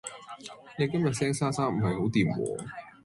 [0.79, 2.67] 你今日聲沙沙唔係好惦喎